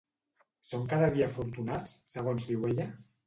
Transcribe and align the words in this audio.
Són 0.69 0.87
cada 0.93 1.09
dia 1.17 1.27
afortunats, 1.31 1.95
segons 2.17 2.47
diu 2.53 2.69
ella? 2.71 2.89